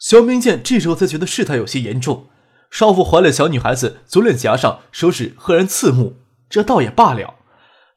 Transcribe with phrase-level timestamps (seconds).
[0.00, 2.26] 肖明建这时候才觉得事态有些严重，
[2.70, 6.16] 少妇怀了小女孩子，左脸颊上手指赫然刺目，
[6.48, 7.34] 这倒也罢了。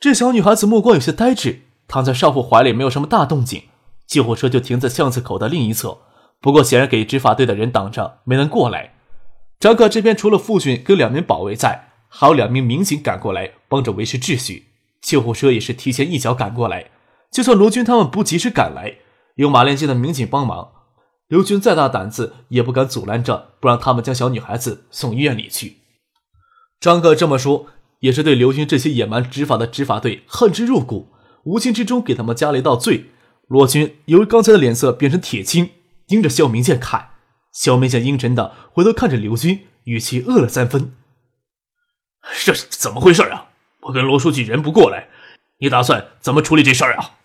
[0.02, 3.64] 这小女孩子目光有些呆滞，躺在少妇怀里没有什么大动静。
[4.06, 6.00] 救护车就停在巷子口的另一侧，
[6.42, 8.96] 不过显然给执法队的人挡着，没能过来。
[9.62, 14.68] 张可这边除了父亲跟两名保卫在，还有两名民警赶过来帮着维持秩序。
[15.02, 16.92] 救护车也是提前一脚赶过来，
[17.32, 18.96] 就算罗军他们不及时赶来，
[19.36, 20.72] 有马连街的民警帮忙。
[21.34, 25.78] 刘军再大胆子也不敢阻拦着，不让他们将小女孩子送医院里去。
[26.80, 27.66] 张哥这么说，
[28.02, 31.12] 也是对刘军这些野蛮执法的执法队恨之入骨，
[31.46, 33.06] 无形之中给他们加了一道罪。
[33.48, 35.72] 罗军由于刚才的脸色变成铁青，
[36.06, 37.14] 盯着肖明建看。
[37.52, 40.94] 肖明建阴沉的回头看着刘军，语气恶了三分
[42.46, 43.48] ：“这是怎么回事啊？
[43.88, 45.10] 我跟罗书记人不过来，
[45.58, 47.16] 你打算怎么处理这事儿啊？”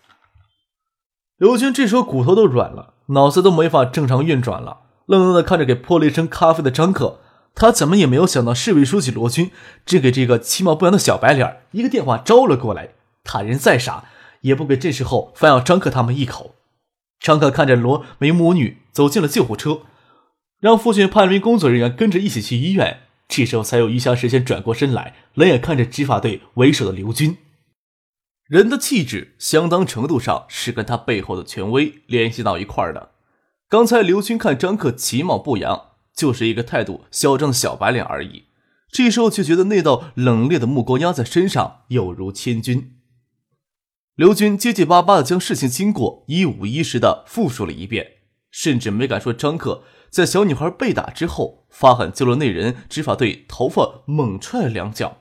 [1.37, 2.95] 刘军这时候骨头都软了。
[3.09, 7.19] 脑子都没法正常运转了，愣愣的看着给泼了一身咖啡的张克，
[7.55, 9.51] 他怎么也没有想到市委书记罗军
[9.85, 12.89] 正给这个其貌不扬的小白脸一个电话招了过来。
[13.23, 14.05] 他人再傻，
[14.41, 16.55] 也不给这时候反咬张克他们一口。
[17.19, 19.79] 张克看着罗梅母女走进了救护车，
[20.59, 23.01] 让父亲派了一名工作人员跟着一起去医院。
[23.27, 27.37] 这时候才有余下时间转过身来，冷眼看着执法队为首的刘军。
[28.49, 33.11] 人的气质，相当程度上是跟他背后的权威联系到一块儿的。
[33.69, 38.45] 刚才刘军看张克其貌不扬，就是一个态度嚣张的小白脸而已。
[38.91, 42.93] 这时候却觉得那道冷冽的目光压在身上，犹如千钧。
[44.15, 48.13] 刘军结结巴巴的将事情经过一五一十的复述了一遍，
[48.49, 55.17] 甚至没敢说张克在小女孩被打之后发狠救了那人，执法队头发猛踹了两脚。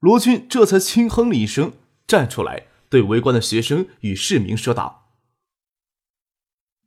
[0.00, 1.72] 罗军这才轻哼了一声。
[2.06, 5.12] 站出来，对围观的学生与市民说道：“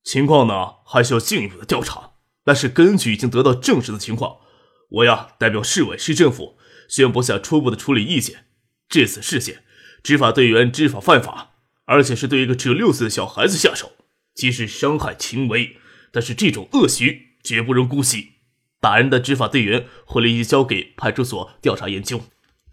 [0.04, 2.12] 情况呢，还需要进一步的调查。
[2.46, 4.38] 但是根据已经得到证实的情况，
[4.90, 6.58] 我呀代表市委市政府
[6.88, 8.46] 宣布下初步的处理意见。
[8.88, 9.64] 这次事件，
[10.02, 11.52] 执法队员知法犯法，
[11.86, 13.92] 而且是对一个只有六岁的小孩子下手，
[14.34, 15.78] 即使伤害轻微，
[16.12, 18.36] 但是这种恶习绝不容姑息。
[18.80, 22.22] 打人的执法队员会立即交给派出所调查研究。”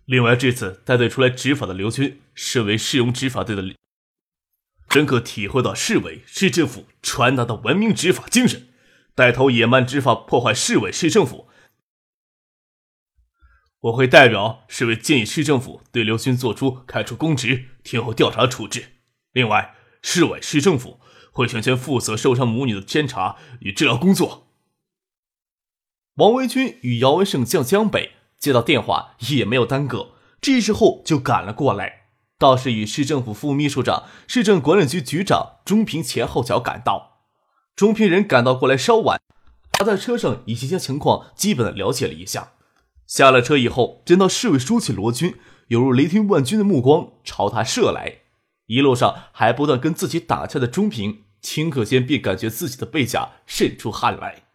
[0.06, 3.74] 另外，这次带队出来执法的刘军，身为市容执法队的，
[4.90, 8.68] 深刻体会到市委市政府传达的文明执法精神，
[9.16, 11.48] 带头野蛮执法，破坏市委市政府。
[13.80, 18.92] 我会代表市委建议市政府对刘军作出开除公职、听候调查处置。
[19.32, 21.00] 另外，市委市政府
[21.32, 24.46] 会全权负责受伤母女的监察与治疗工作。
[26.14, 28.12] 王维军与姚文胜将江北。
[28.38, 30.10] 接到电话也没有耽搁，
[30.40, 32.06] 这时候就赶了过来。
[32.38, 37.20] 倒是与市政府副秘书长、市政管理局局长钟平前后脚赶到。
[37.74, 39.20] 钟平人赶到过来稍晚，
[39.72, 42.52] 他在车上已经将情况基本了解了一下。
[43.06, 45.36] 下了车以后，见到市委书记罗军，
[45.68, 48.18] 犹如雷霆万钧的目光朝他射来。
[48.66, 54.45] 一路上还不断跟自己打架的钟平，顷刻间便感觉自己的背甲渗出汗来。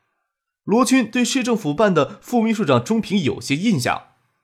[0.63, 4.03] 罗军对市政府办的副秘书长钟平有些印象，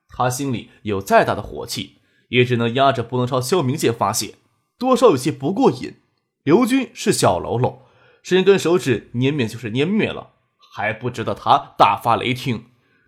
[0.09, 1.97] 他心里有再大的火气，
[2.29, 4.35] 也只能压着不能朝肖明建发泄，
[4.79, 5.97] 多少有些不过瘾。
[6.43, 7.87] 刘军是小喽啰，
[8.23, 10.31] 伸根手指捏灭就是捏灭了，
[10.73, 12.65] 还不值得他大发雷霆。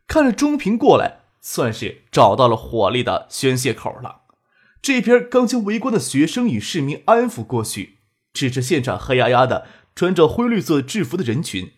[0.08, 4.22] 看着钟平过来，算是找到了火力的宣泄口了。
[4.82, 7.98] 这边刚将围观的学生与市民安抚过去，
[8.34, 9.66] 指着现场黑压压的
[9.96, 11.72] 穿着灰绿色制服的人群。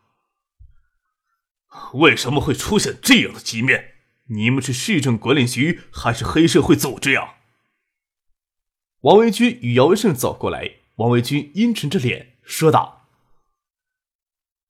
[1.93, 3.93] 为什么会出现这样的局面？
[4.25, 7.35] 你们是市政管理局还是黑社会组织呀？”
[9.01, 13.07] 王维军与姚文胜走过来，王维军阴沉着脸说道：“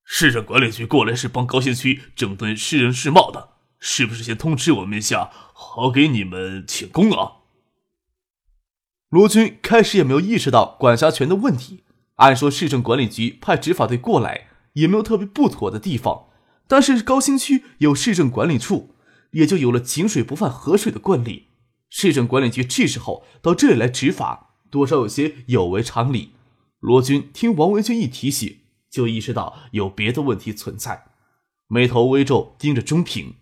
[0.03, 7.37] 市政管理局过来是帮高新区整顿市人市貌的，是不是先通知我们一下，好给你们请功啊？”
[9.07, 11.85] 罗军开始也没有意识到管辖权的问题。
[12.15, 16.27] 按说市政管理局派执法队过来也没有特别不妥的地方，
[16.67, 18.95] 但是高新区有市政管理处，
[19.31, 21.47] 也就有了井水不犯河水的惯例。
[21.89, 26.33] 市政管理局这时候到这里来执法，多少有些有违常理。
[26.79, 31.07] 罗军听王维军一提起，就意识到有别的问题存在。
[31.67, 33.35] 眉头微皱，盯着钟平。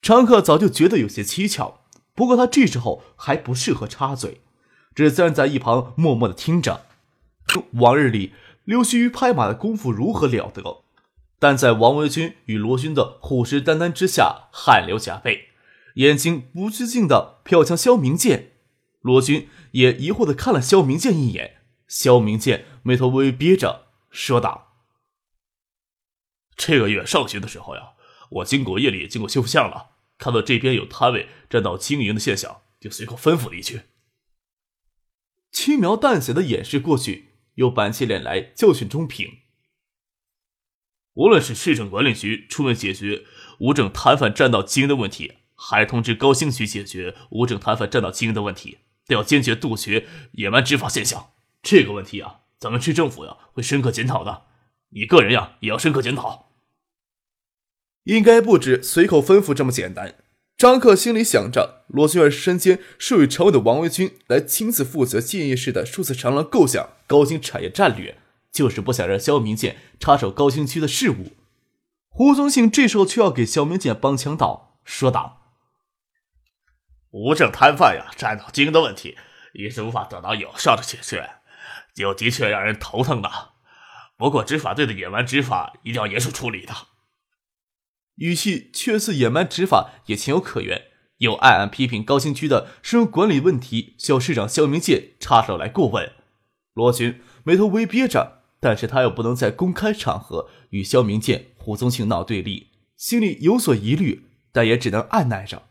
[0.00, 1.80] 张克早就觉得有些蹊跷，
[2.14, 4.40] 不过他这时候还不适合插嘴，
[4.94, 6.86] 只站在一旁默默的听着。
[7.74, 8.32] 往日里，
[8.68, 10.84] 溜须拍马的功夫如何了得？
[11.38, 15.48] 但在王维军与罗军的虎视眈眈之下，汗流浃背，
[15.94, 18.52] 眼睛不自禁的瞟向萧明剑。
[19.00, 24.74] 罗军也疑惑的看了萧明剑一眼，萧明剑眉头微微憋着，说道
[26.54, 27.92] ：“这个月上旬的时候呀，
[28.28, 33.80] 我经过夜里经过修复巷了，看到这边有摊位占道经营的现象，就随口吩咐了一句。”
[35.50, 37.27] 轻描淡写的掩饰过去，
[37.58, 39.40] 又板起脸来教训钟平。
[41.14, 43.24] 无论是市政管理局出面解决
[43.58, 48.78] 无证摊贩占道经营的问题，还是通知高新区解决无证摊贩占道经营的问题，
[49.08, 51.32] 都要坚决杜绝野蛮执法现象。
[51.60, 54.44] 这个问题啊，咱们市政府呀会深刻检讨的。
[54.90, 56.52] 你个人呀也要深刻检讨。
[58.04, 60.14] 应该不止随口吩咐这么简单。
[60.58, 68.18] 张克心里想着，罗军儿身兼市委常委的王维军来亲自负责建业市的数字长廊构想、高新产业战略。
[68.50, 71.36] 就是不想让肖明建插手高新区的事务。
[72.08, 75.52] 胡宗庆这时候却要给肖明建帮腔道：“说道，
[77.10, 79.16] 无证摊贩呀占道经营的问题，
[79.52, 81.34] 一直无法得到有效的解决，
[81.94, 83.30] 就的确让人头疼的。
[84.16, 86.74] 不过执法队的野蛮执法一定要严肃处理的。”
[88.18, 90.84] 语气却似野蛮执法也情有可原，
[91.18, 96.12] 又暗暗批评高新区的市容管理问题需要市长肖明建插手来过问。
[96.74, 98.36] 罗军眉头微憋着。
[98.60, 105.68] 但是他又不能在公开场合与肖明建、胡宗庆闹对立，心里有所疑虑，但也只能按耐着。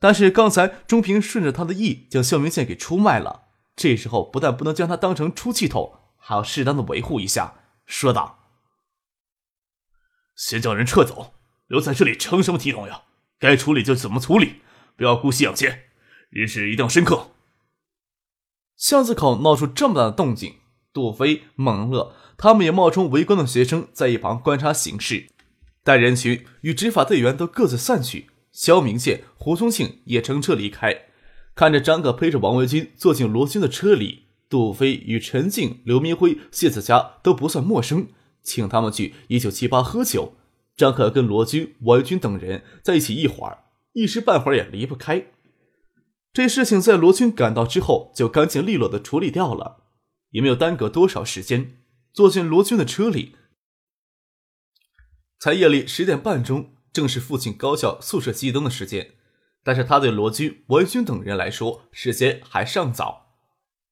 [0.00, 3.42] 但是刚才钟平顺着他的意将肖明建给出卖了，
[3.76, 8.40] 这时候不但不能将他当成出气筒，还要适当的维护一下，说道
[10.34, 11.35] ：“先叫人撤走，
[11.68, 13.02] 留在这里成什么体统呀？
[13.38, 14.56] 该处理就怎么处理，
[14.96, 15.84] 不要姑息养奸，
[16.30, 17.32] 日事一定要深刻。”
[18.76, 20.56] 巷子口闹出这么大的动静。
[20.92, 25.28] 杜飞、孟乐他们也冒充围观的学生，在一旁观察形势。
[25.84, 31.02] 待人群与执法队员都各自散去，肖明宪、胡宗庆也乘车离开。
[31.54, 38.08] 看着张可陪着王维军坐进罗军的车里，杜飞与陈静、刘明辉、谢子佳都不算陌生，
[38.42, 40.34] 请他们去一九七八喝酒。
[40.76, 45.26] 张可跟罗军、王军等人在一起一会儿，一时半会儿也离不开。
[46.32, 49.84] 这事情在罗军赶到之后，就干净利落的处理掉了。
[50.30, 51.78] 也没有耽搁多少时间，
[52.12, 53.36] 坐进罗军的车里。
[55.38, 59.14] 才夜里十点半钟，正是父亲高校宿舍熄灯的时间。
[59.64, 63.38] 但是他对罗军、王军等人来说，时间还尚早。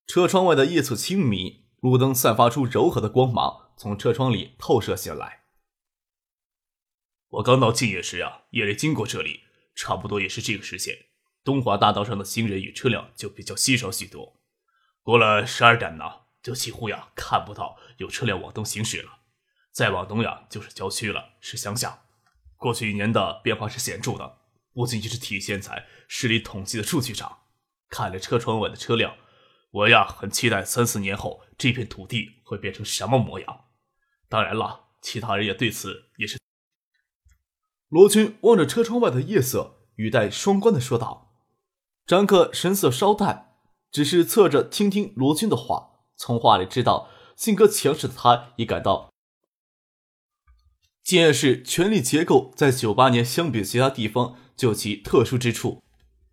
[0.07, 5.44] 车窗外的夜色清迷，路灯散发出柔和的光芒，从车窗里透射进来。
[7.35, 9.41] 我刚到静业时啊，夜里经过这里，
[9.75, 11.07] 差不多也是这个时间。
[11.43, 14.41] 东华大道上的行人与车辆就比较稀少许多。
[15.03, 16.25] 过了十二点呢。
[16.45, 19.21] 就几乎呀看不到有车辆往东行驶了，
[19.73, 22.03] 再往东呀就是郊区了，是乡下。
[22.59, 24.41] 过去一年的变化是显著的，
[24.75, 27.39] 不仅仅是体现在市里统计的数据上。
[27.89, 29.17] 看着车窗外的车辆，
[29.71, 33.65] 我呀很期待三四年后这片土地会变成什么模样。
[34.29, 36.39] 当然了，其他人也对此也是。
[37.89, 41.33] 罗军望着车窗外的夜色，语带双关的说道。
[42.07, 43.53] 张克神色稍淡，
[43.91, 45.91] 只是侧着听听罗军的话。
[46.17, 49.13] 从话里知道，性格强势的他也感到，
[51.03, 55.83] 建业市权力结构在九八年相比其他地方就有其特殊之处。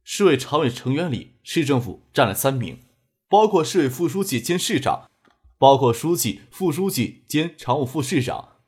[0.03, 2.79] 市委常委成员里，市政府占了三名，
[3.27, 5.10] 包括市委副书记兼市长，
[5.58, 8.61] 包括书记、副书记兼常务副市长。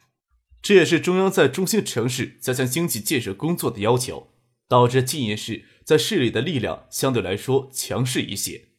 [0.64, 4.30] 这也是中央在中心城市加强经济建设工作的要求，
[4.68, 8.70] 导致建业市在市里的力量相对来说强势一些。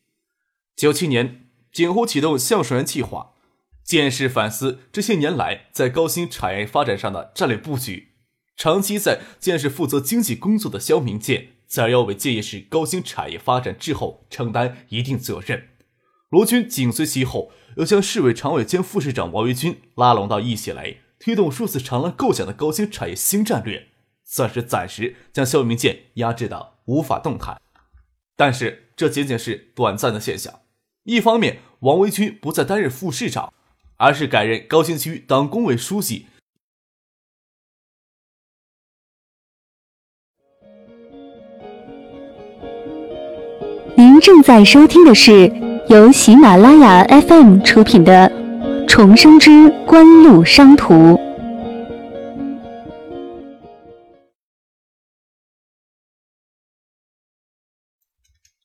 [0.74, 1.42] 九七年。
[1.74, 3.32] 锦湖启动橡树园计划，
[3.82, 8.10] 建市反思这些年来在高新产业发展上的战略布局。
[8.56, 15.70] 长期在建市负责经济工作的肖明建，自然要为建业市高新产业发展滞后承担一定责任。
[16.30, 23.88] 罗军紧随其后，又将市委常委兼副市长王维军拉拢到一起来，推动数字长廊构想的高新产业新战略，
[24.24, 27.58] 算是暂时将肖明建压制的无法动弹。
[28.36, 30.60] 但是这仅仅是短暂的现象。
[31.04, 33.50] 一方面，王维军不再担任副市长，
[33.96, 36.26] 而是改任高新区党工委书记。
[43.96, 45.50] 您正在收听的是
[45.88, 48.28] 由喜马拉雅 FM 出品的
[48.86, 49.50] 《《重生之
[49.86, 50.92] 官路商途》。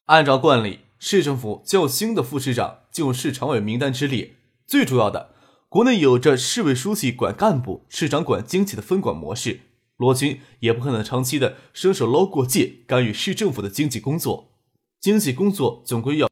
[0.06, 4.36] 按照惯例，市政府叫新的副市长进入市常委名单之列。
[4.68, 5.34] 最主要的，
[5.70, 9.62] 国内有着市委书记管干部、市长管经济的分管模式，
[9.96, 14.52] 罗军也不可能长期的伸手捞过界，干预市政府的经济工作。
[15.00, 16.29] 经济工作总归要。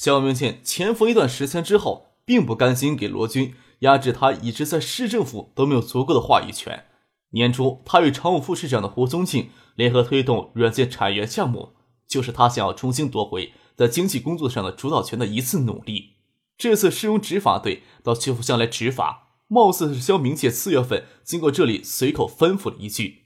[0.00, 6.86] 肖明倩潜伏一段时间之后，并不甘心给罗军压制他一直在市政府都没有足够的话语权。
[7.32, 11.74] 年初，他与常务副市长的胡宗庆联合推动软件产业项目，
[12.08, 16.14] 就是他想要重新夺回在经济工作上的主导权的一次努力。
[16.56, 23.24] 这次是用执法队到曲阜乡来执法，貌似是肖明倩四月份经过这里随口吩咐了一句。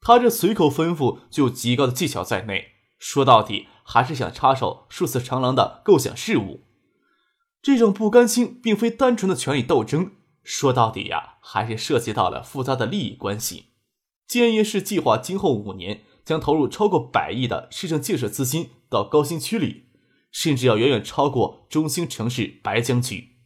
[0.00, 6.64] 他这随口吩咐就有极高的技巧在内，说到底还是想插手数次长廊的构想事务。
[7.62, 10.12] 这种不甘心，并非单纯的权力斗争。
[10.42, 13.66] 说到底呀，还是涉及到了复杂的利益关系。
[14.26, 19.86] 建业市计划今后五年将投入超过百亿的市政建设资金到高新区里，
[20.30, 23.36] 甚至要远远超过中心城市白江区。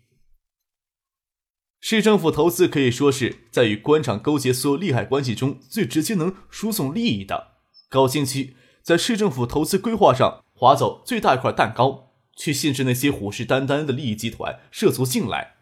[1.80, 7.52] 市政府投资可以说是在与官场勾结所有利害关系中最直接能输送利益的。
[7.88, 8.54] 高新区
[8.90, 15.59] 在市政府投资规划上划走最大一块蛋糕，去限制那些虎视眈眈的利益集团涉足进来。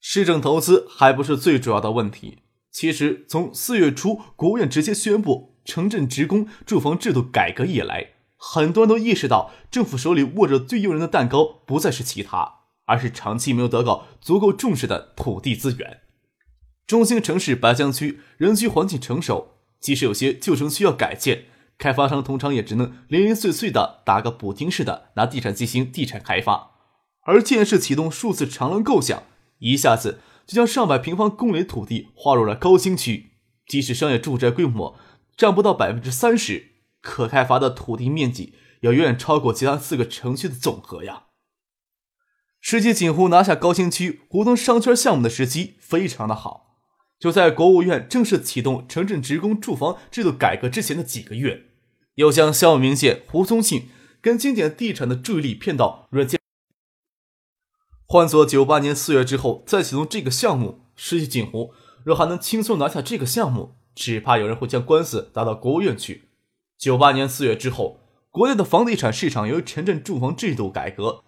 [0.00, 2.38] 市政投资还不是最主要的问题。
[2.70, 16.00] 其实，从四月初国务院直接宣布城镇职工住房制度改革以来，很多人都意识到，政府手里握着最诱人的蛋糕，不再是其他，而是长期没有得到足够重视的土地资源。
[16.86, 21.44] 中心城市白江区人居环境成熟，即使有些旧城需要改建，
[21.78, 26.72] 开发商通常也只能零零碎碎的打个补丁似的拿地产进行地产开发，
[27.22, 29.22] 而建市启动数次长廊构想。
[29.60, 33.32] 一下子就将上百平方公里土地划入了高新区，
[33.66, 34.96] 即使商业住宅规模
[35.36, 41.24] 占不到百分之三十，可开发的土地面积要远远超过其他四个城区的总和呀。
[42.60, 46.67] 世纪锦湖拿下高新区胡同商圈项目的时机非常的好，
[47.18, 51.64] 就在国务院正式启动城镇职工住房制度改革之前的几个月，
[52.14, 53.88] 又将肖明建、胡宗庆
[54.20, 56.38] 跟经典地产的注意力骗到软件。
[58.06, 66.30] 换做九八年四月之后再启动这个项目，失去锦湖若还能轻松拿下这个项目，只怕有人会将官司打到国务院去。
[66.78, 71.24] 九八年四月之后，国内的房地产市场由于城镇住房制度改革，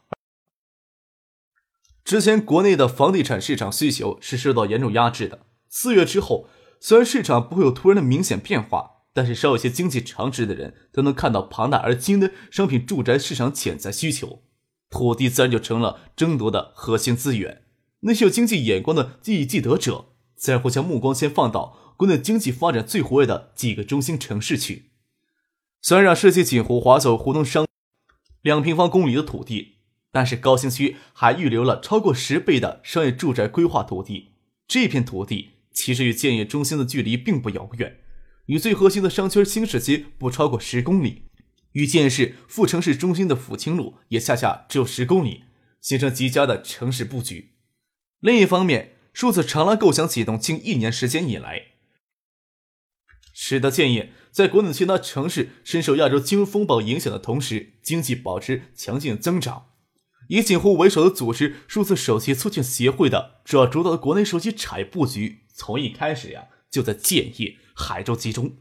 [2.05, 5.41] 之前国内的房地产市场需求是受到严重压制的。
[5.71, 6.49] 四月之后，
[6.81, 14.43] 虽然市场不会有突然的明显变化，但是稍有些经济常识的人都能看到庞大而惊的商品住宅市场潜在需求。
[14.91, 17.63] 土地自然就成了争夺的核心资源。
[18.01, 24.91] 那些有经济眼光的记忆记得者，自然会将目光先放到国内经济发展最活跃的几个中心城市去。
[25.81, 27.67] 虽然让世纪锦湖划走湖东商
[28.43, 29.77] 两平方公里的土地，
[30.11, 34.35] 但是高新区还预留了超过十倍的商业住宅规划土地。
[34.67, 38.01] 这片土地其实与建业中心的距离并不遥远，
[38.47, 41.25] 与最核心的商圈新市街不超过十公里。
[41.73, 45.45] 与建市副城市中心的抚清路也恰恰只有十公里，
[45.81, 47.53] 形成极佳的城市布局。
[48.19, 51.67] 另一方面，数字长廊构想启动近一年时间以来，
[53.33, 59.67] 使得建业在国内其他城市深受亚洲金融风暴影响的同时，经济保持强劲增长。
[60.29, 68.57] 以锦湖为首的组织数字手机促进协会的主要主导的国内手机产业布局，从一开始呀就在建业、海州集中。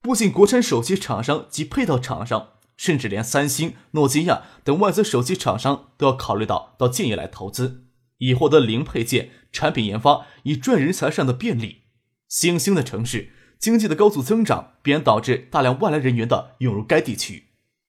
[0.00, 7.86] 不仅国产手机厂商及配套厂商，甚至连三星、诺基亚等外资手机厂商都要考虑到到建业来投资，
[8.18, 11.82] 以获得零配件产品研发以赚人才上的便利。
[12.28, 17.48] 新兴的城市经济的高速增长，必然导致大量外来人员的涌入该地区，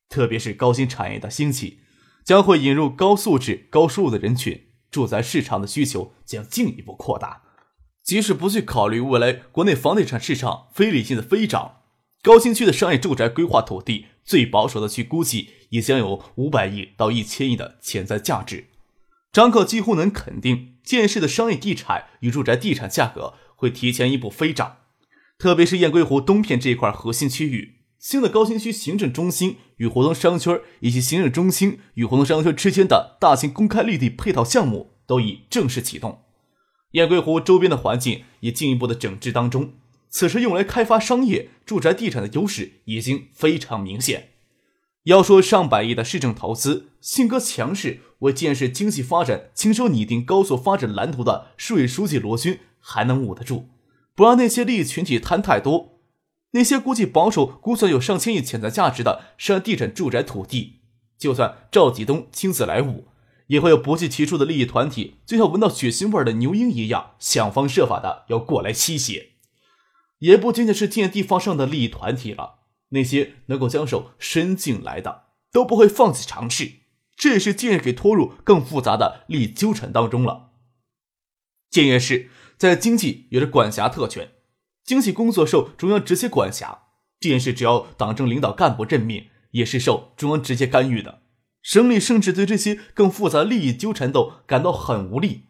[0.10, 1.82] 特别是高新产业的兴起，
[2.24, 7.44] 将会引入高素质、高收入的人群，住宅市场的需求将进一步扩大。
[8.08, 11.82] 即使不去考虑未来国内房地产市场非理性的飞涨。
[12.24, 18.68] 高新区的商业住宅规划土地，最保守的去估计也将有五百亿到一千亿的潜在价值。
[19.34, 24.78] 张克几乎能肯定，建市的商业地产与住宅地产价格会提前一步飞涨。
[25.38, 36.24] 特别是雁归湖东片这一块核心区域，新的高新区行政中心与活动商圈以及行政中心与活动商圈之间的大型公开绿地配套项目都已正式启动。
[36.92, 39.74] 雁归湖周边的环境也进一步的整治当中。
[40.10, 44.30] 此时用来开发商业住宅地产的优势已经非常明显。
[45.04, 53.70] 要说上百亿的市政投资，性格强势、为建设经济发展亲手拟定高速发展蓝图的市委书记罗军还能捂得住，
[54.16, 56.00] 不让那些利益群体贪太多。
[56.52, 60.80] 那些估计保守估算有上千亿潜在价值的涉案地产住宅土地，
[61.18, 63.06] 就算赵继东亲自来捂，
[63.48, 69.32] 也会有不计其数的利益团体，就像闻到血腥味的牛鹰一样，想方设法的要过来吸血。
[70.20, 76.72] 也不仅仅是建地方上的利益团体了，那些能够将手伸进来的，都不会放弃尝试。
[77.16, 80.52] 这也是建业给拖入更复杂的利益纠缠当中了。
[81.70, 84.32] 建业市在经济有着管辖特权。
[84.84, 86.84] 经济工作受中央直接管辖，
[87.20, 91.24] 这件事只要党政领导干部任命，也是受中央直接干预的。
[91.68, 95.48] 省里甚至对这些更复杂利益纠缠斗感到很无力，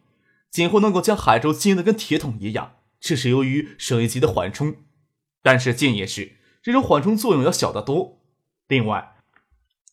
[0.50, 2.78] 几乎能够将海州经营的跟铁桶一样。
[3.00, 4.78] 这是由于省一级的缓冲，
[5.44, 8.20] 但是建业市这种缓冲作用要小得多。
[8.68, 9.18] 另外，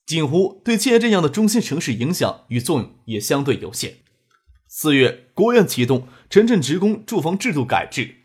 [0.07, 3.97] 锦湖对建业这样的中心城市影响与作用也相对有限。
[4.67, 8.23] 四月，国务院启动城镇职工住房制度改制。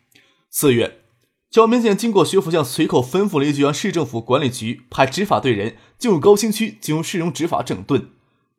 [0.49, 1.01] 四月。
[1.49, 8.09] 焦明建经过薛福将随口吩咐了一句，让市政府管理局派执法队人进入高新区，进入市容执法整顿。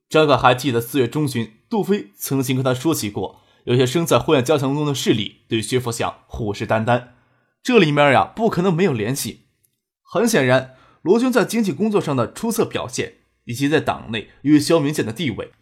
[0.08, 7.10] 张凯还记得四月中旬，杜飞曾经跟他说起过，有些生在灰暗加强中的势力对薛福相虎视眈眈，
[7.62, 9.42] 这里面呀不可能没有联系。
[10.02, 15.52] 很显然，罗军在经济工作上的出色表现，以及在党内与肖明建的地位，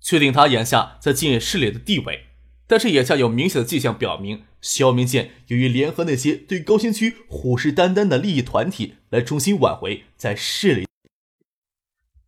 [0.00, 2.24] 确定他眼下在建业势力的地位。
[2.66, 10.88] 但是眼下有明显的迹象表明，肖明建由于联合那些对高新区虎视眈眈的利益团体，来重新挽回在市里。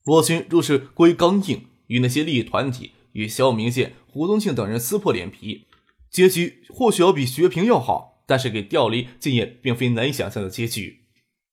[0.05, 5.66] 罗军若是过于刚硬，与那些利益团体与肖明建、胡宗庆等人撕破脸皮，
[6.11, 11.07] 结局或许要比薛平要好，但是给调离竟也并非难以想象的结局。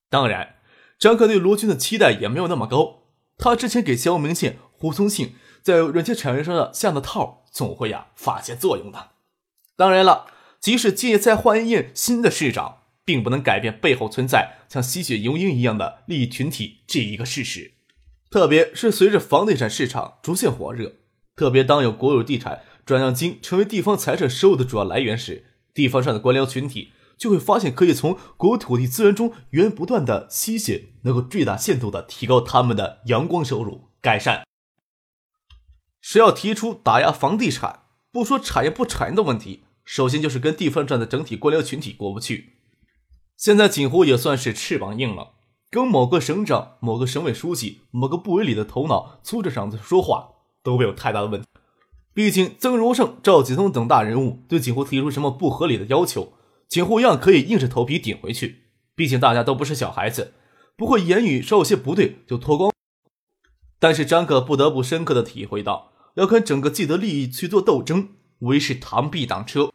[0.09, 0.57] 当然，
[0.99, 3.03] 张克对罗军的期待也没有那么高，
[3.37, 7.39] 他之前给肖明建、胡宗庆在软件产业上的下的套。
[7.53, 9.11] 总会呀发现作用的。
[9.75, 10.25] 当然了，
[10.63, 17.73] 即使借再换一任新的市长，并不能改变背后存在像吸血游鹰一样的利益群体这一个事实。
[18.31, 20.93] 特别是随着房地产市场逐渐火热，
[21.35, 34.45] 特别当有国有地产转让金成为地方财政收入的主要来源时，地方上的官僚群体就会发现可以从国有土地资源中源源不断的吸血，能够最大限度的提高他们的阳光收入，改善。
[35.99, 37.81] 谁要提出打压房地产，
[38.13, 42.53] 不说产业不产业的问题，首先就是跟地方上的整体官僚群体过不去。
[43.35, 45.33] 现在锦湖也算是翅膀硬了，
[45.69, 50.29] 跟某个省长、某个省委书记、某个部委里的头脑粗着嗓子说话
[50.63, 51.47] 都没有太大的问题。
[52.13, 56.33] 毕竟曾荣盛、赵锦东等大人物对锦湖提出什么不合理的要求，
[56.69, 58.65] 锦湖一样可以硬着头皮顶回去。
[58.95, 60.33] 毕竟大家都不是小孩子，
[60.77, 62.71] 不会言语稍有些不对就脱光。
[63.79, 65.91] 但是张可不得不深刻的体会到。
[66.13, 69.71] 要跟整个既得利益去做斗争，无疑是螳臂挡车，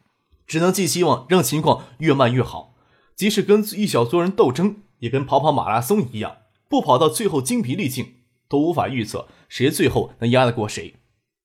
[0.49, 2.75] 只能寄希望让情况越慢越好。
[3.15, 8.15] 即使跟一小撮人斗争，也跟跑跑马拉松一样，不跑到最后精疲力尽，
[8.49, 10.95] 都无法预测谁最后能压得过谁。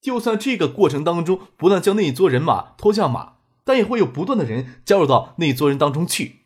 [0.01, 6.41] 就算这个过程当中不断将那一撮人马拖下马，但也会有不断的人加入到那一撮人当中去。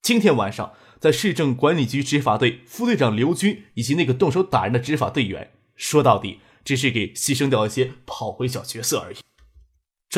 [0.00, 6.38] 今天晚上，在市政管理局执法队副队长刘军以及那个动手打人的执法队员，说到底。
[6.64, 9.16] 只是给牺牲掉一些炮灰小角色而已。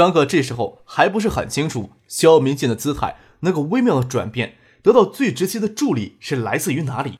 [0.01, 7.19] 张可这时候还不是很清楚，肖明建的姿态能够微妙的转变，得到最直接的助力是来自于哪里？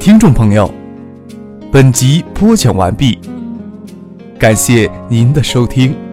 [0.00, 0.68] 听众朋友，
[1.70, 3.20] 本集播讲完毕，
[4.36, 6.09] 感谢您的收听。